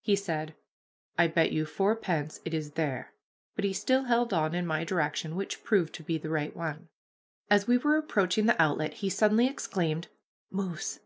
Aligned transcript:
He 0.00 0.16
said, 0.16 0.54
"I 1.18 1.26
bet 1.28 1.52
you 1.52 1.66
fourpence 1.66 2.40
it 2.46 2.54
is 2.54 2.70
there," 2.70 3.12
but 3.54 3.66
he 3.66 3.74
still 3.74 4.04
held 4.04 4.32
on 4.32 4.54
in 4.54 4.66
my 4.66 4.82
direction, 4.82 5.36
which 5.36 5.62
proved 5.62 5.92
to 5.96 6.02
be 6.02 6.16
the 6.16 6.30
right 6.30 6.56
one. 6.56 6.88
As 7.50 7.66
we 7.66 7.76
were 7.76 7.98
approaching 7.98 8.46
the 8.46 8.58
outlet 8.62 8.94
he 8.94 9.10
suddenly 9.10 9.46
exclaimed, 9.46 10.08
"Moose! 10.50 11.00